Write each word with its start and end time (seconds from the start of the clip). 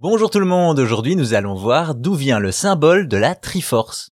Bonjour 0.00 0.30
tout 0.30 0.38
le 0.38 0.46
monde, 0.46 0.78
aujourd'hui 0.78 1.16
nous 1.16 1.34
allons 1.34 1.56
voir 1.56 1.96
d'où 1.96 2.14
vient 2.14 2.38
le 2.38 2.52
symbole 2.52 3.08
de 3.08 3.16
la 3.16 3.34
Triforce. 3.34 4.10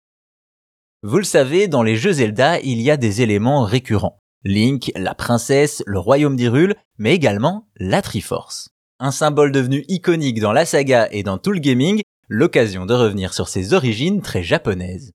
Vous 1.02 1.18
le 1.18 1.26
savez, 1.26 1.68
dans 1.68 1.84
les 1.84 1.98
jeux 1.98 2.14
Zelda, 2.14 2.62
il 2.62 2.80
y 2.80 2.90
a 2.90 2.96
des 2.96 3.22
éléments 3.22 3.66
récurrents. 3.66 4.18
Link, 4.46 4.94
la 4.96 5.14
princesse, 5.14 5.84
le 5.86 6.00
royaume 6.00 6.38
d'Hyrule, 6.38 6.76
mais 6.98 7.14
également 7.14 7.68
la 7.76 8.02
Triforce. 8.02 8.70
Un 9.02 9.12
symbole 9.12 9.52
devenu 9.52 9.84
iconique 9.90 10.40
dans 10.40 10.54
la 10.54 10.66
saga 10.66 11.10
et 11.12 11.22
dans 11.22 11.38
tout 11.38 11.52
le 11.52 11.60
gaming, 11.60 12.00
l'occasion 12.30 12.86
de 12.86 12.94
revenir 12.94 13.34
sur 13.34 13.50
ses 13.50 13.74
origines 13.74 14.22
très 14.22 14.42
japonaises. 14.42 15.12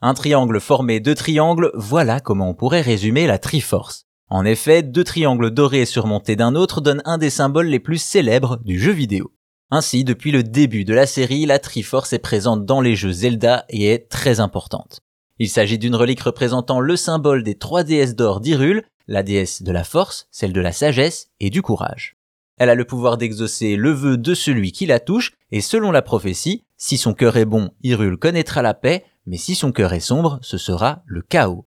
Un 0.00 0.14
triangle 0.14 0.58
formé 0.58 0.98
de 0.98 1.14
triangles, 1.14 1.70
voilà 1.74 2.18
comment 2.18 2.50
on 2.50 2.54
pourrait 2.54 2.80
résumer 2.80 3.28
la 3.28 3.38
Triforce. 3.38 4.02
En 4.30 4.44
effet, 4.44 4.82
deux 4.82 5.04
triangles 5.04 5.52
dorés 5.52 5.86
surmontés 5.86 6.34
d'un 6.34 6.56
autre 6.56 6.80
donnent 6.80 7.02
un 7.04 7.18
des 7.18 7.30
symboles 7.30 7.68
les 7.68 7.78
plus 7.78 8.02
célèbres 8.02 8.56
du 8.64 8.80
jeu 8.80 8.90
vidéo. 8.90 9.30
Ainsi, 9.70 10.04
depuis 10.04 10.30
le 10.30 10.44
début 10.44 10.84
de 10.84 10.94
la 10.94 11.06
série, 11.06 11.44
la 11.44 11.58
Triforce 11.58 12.12
est 12.12 12.20
présente 12.20 12.64
dans 12.64 12.80
les 12.80 12.94
jeux 12.94 13.10
Zelda 13.10 13.64
et 13.68 13.86
est 13.86 14.08
très 14.08 14.38
importante. 14.38 15.00
Il 15.38 15.48
s'agit 15.48 15.78
d'une 15.78 15.96
relique 15.96 16.22
représentant 16.22 16.78
le 16.78 16.96
symbole 16.96 17.42
des 17.42 17.56
trois 17.56 17.82
déesses 17.82 18.14
d'or 18.14 18.40
d'Hyrule, 18.40 18.84
la 19.08 19.22
déesse 19.22 19.62
de 19.62 19.72
la 19.72 19.84
force, 19.84 20.28
celle 20.30 20.52
de 20.52 20.60
la 20.60 20.72
sagesse 20.72 21.28
et 21.40 21.50
du 21.50 21.62
courage. 21.62 22.16
Elle 22.58 22.70
a 22.70 22.74
le 22.74 22.86
pouvoir 22.86 23.18
d'exaucer 23.18 23.76
le 23.76 23.90
vœu 23.90 24.16
de 24.16 24.34
celui 24.34 24.72
qui 24.72 24.86
la 24.86 25.00
touche, 25.00 25.32
et 25.50 25.60
selon 25.60 25.90
la 25.90 26.00
prophétie, 26.00 26.64
si 26.76 26.96
son 26.96 27.12
cœur 27.12 27.36
est 27.36 27.44
bon, 27.44 27.70
Hyrule 27.82 28.18
connaîtra 28.18 28.62
la 28.62 28.72
paix, 28.72 29.04
mais 29.26 29.36
si 29.36 29.54
son 29.54 29.72
cœur 29.72 29.92
est 29.92 30.00
sombre, 30.00 30.38
ce 30.42 30.58
sera 30.58 31.02
le 31.06 31.22
chaos. 31.22 31.66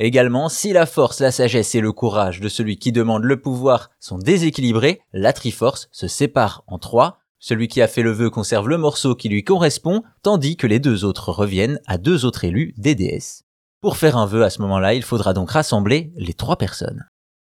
Également, 0.00 0.48
si 0.48 0.72
la 0.72 0.86
force, 0.86 1.20
la 1.20 1.30
sagesse 1.30 1.74
et 1.76 1.80
le 1.80 1.92
courage 1.92 2.40
de 2.40 2.48
celui 2.48 2.78
qui 2.78 2.90
demande 2.90 3.22
le 3.22 3.40
pouvoir 3.40 3.90
sont 4.00 4.18
déséquilibrés, 4.18 5.02
la 5.12 5.32
Triforce 5.32 5.88
se 5.92 6.08
sépare 6.08 6.64
en 6.66 6.78
trois, 6.78 7.20
celui 7.44 7.68
qui 7.68 7.82
a 7.82 7.88
fait 7.88 8.00
le 8.00 8.10
vœu 8.10 8.30
conserve 8.30 8.70
le 8.70 8.78
morceau 8.78 9.14
qui 9.14 9.28
lui 9.28 9.44
correspond, 9.44 10.02
tandis 10.22 10.56
que 10.56 10.66
les 10.66 10.78
deux 10.78 11.04
autres 11.04 11.30
reviennent 11.30 11.78
à 11.86 11.98
deux 11.98 12.24
autres 12.24 12.44
élus 12.44 12.72
des 12.78 12.94
déesses. 12.94 13.42
Pour 13.82 13.98
faire 13.98 14.16
un 14.16 14.24
vœu 14.24 14.44
à 14.44 14.48
ce 14.48 14.62
moment-là, 14.62 14.94
il 14.94 15.02
faudra 15.02 15.34
donc 15.34 15.50
rassembler 15.50 16.10
les 16.16 16.32
trois 16.32 16.56
personnes. 16.56 17.04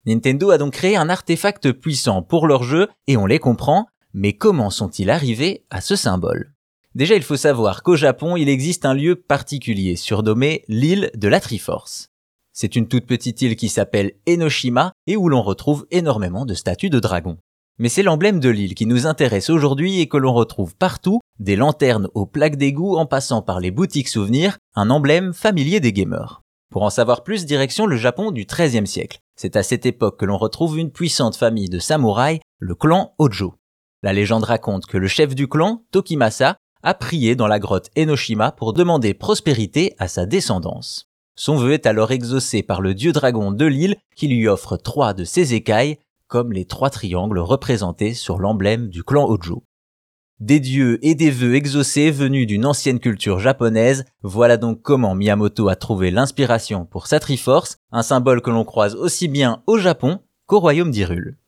Nintendo 0.07 0.49
a 0.53 0.57
donc 0.57 0.73
créé 0.73 0.97
un 0.97 1.11
artefact 1.11 1.73
puissant 1.73 2.23
pour 2.23 2.47
leur 2.47 2.63
jeu, 2.63 2.89
et 3.09 3.19
on 3.19 3.27
les 3.27 3.39
comprend, 3.39 3.87
mais 4.15 4.33
comment 4.33 4.71
sont-ils 4.71 5.11
arrivés 5.11 5.67
à 5.69 5.83
ce 5.83 5.97
symbole? 5.97 6.55
Déjà, 6.95 7.15
il 7.15 7.23
faut 7.23 7.37
savoir 7.37 7.83
qu'au 7.83 7.95
Japon, 7.95 8.37
il 8.39 8.49
existe 8.49 8.87
un 8.87 8.95
lieu 8.95 9.17
particulier 9.17 9.97
surnommé 9.97 10.65
l'île 10.67 11.11
de 11.15 11.29
la 11.29 11.41
Triforce. 11.41 12.09
C'est 12.55 12.75
une 12.75 12.89
toute 12.89 13.05
petite 13.05 13.43
île 13.43 13.57
qui 13.57 13.69
s'appelle 13.69 14.13
Enoshima 14.27 14.93
et 15.07 15.19
où 15.19 15.29
l'on 15.29 15.43
retrouve 15.43 15.87
énormément 15.91 16.47
de 16.47 16.55
statues 16.55 16.89
de 16.89 17.01
dragons. 17.01 17.37
Mais 17.79 17.89
c'est 17.89 18.03
l'emblème 18.05 18.39
de 18.39 18.49
l'île 18.49 18.75
qui 18.75 18.87
nous 18.87 19.07
intéresse 19.07 19.51
aujourd'hui 19.51 20.01
et 20.01 20.09
que 20.09 20.17
l'on 20.17 20.33
retrouve 20.33 20.77
partout, 20.77 21.21
des 21.41 21.57
lanternes 21.57 22.09
aux 22.15 22.27
plaques 22.27 22.57
d'égout 22.57 22.97
en 22.97 23.07
passant 23.07 23.43
par 23.43 23.59
les 23.59 23.73
boutiques 23.73 24.09
souvenirs, 24.09 24.59
un 24.77 24.91
emblème 24.91 25.33
familier 25.33 25.81
des 25.81 25.93
gamers. 25.93 26.43
Pour 26.71 26.83
en 26.83 26.91
savoir 26.91 27.25
plus, 27.25 27.47
direction 27.47 27.87
le 27.87 27.97
Japon 27.97 28.31
du 28.31 28.47
XIIIe 28.47 28.87
siècle. 28.87 29.19
C'est 29.37 29.57
à 29.57 29.63
cette 29.63 29.87
époque 29.87 30.19
que 30.19 30.25
l'on 30.25 30.39
retrouve 30.39 30.79
une 30.79 30.93
puissante 30.93 31.37
famille 31.37 31.69
de 31.69 31.79
samouraïs, 31.81 32.41
le 32.59 32.75
clan 32.75 33.15
Hojo. 33.19 33.55
La 34.03 34.13
légende 34.13 34.45
raconte 34.45 34.87
que 34.87 34.99
le 34.99 35.09
chef 35.09 35.35
du 35.35 35.49
clan, 35.49 35.83
Tokimasa, 35.91 36.57
a 36.83 36.95
prié 36.95 37.35
dans 37.35 37.47
la 37.47 37.59
grotte 37.59 37.91
Enoshima 37.97 38.53
pour 38.53 38.73
demander 38.73 39.15
prospérité 39.15 39.95
à 39.99 40.07
sa 40.07 40.27
descendance. 40.27 41.09
Son 41.37 41.57
vœu 41.57 41.73
est 41.73 41.87
alors 41.87 42.13
exaucé 42.13 42.63
par 42.63 42.81
le 42.81 42.95
dieu 42.95 43.13
dragon 43.13 43.51
de 43.51 43.65
l'île 43.65 43.97
qui 44.15 44.29
lui 44.29 44.47
offre 44.47 44.77
trois 44.77 45.15
de 45.15 45.25
ses 45.25 45.55
écailles, 45.55 45.99
comme 46.29 46.53
les 46.53 46.65
trois 46.65 46.91
triangles 46.91 47.39
représentés 47.39 48.15
sur 48.15 48.39
l'emblème 48.39 48.89
du 48.89 49.05
clan 49.05 49.29
Hojo. 49.29 49.65
Des 50.41 50.59
dieux 50.59 50.99
et 51.03 51.15
des 51.15 51.31
vœux 51.31 51.55
exaucés 51.55 52.11
venus 52.11 52.47
d'une 52.47 52.67
ancienne 52.67 52.99
culture 52.99 53.39
japonaise, 53.39 54.05
voilà 54.23 54.57
donc 54.57 54.83
comment 54.83 55.15
Miyamoto 55.15 55.69
a 55.69 55.77
trouvé 55.77 56.11
l'inspiration 56.11 56.87
pour 56.87 57.07
sa 57.07 57.21
Triforce, 57.21 57.79
un 57.93 58.03
symbole 58.03 58.43
que 58.43 58.51
l'on 58.51 58.65
croise 58.65 58.97
aussi 58.97 59.29
bien 59.29 59.63
au 59.67 59.79
Japon 59.79 60.21
qu'au 60.47 60.59
royaume 60.61 60.91
d'Hyrule. 60.91 61.39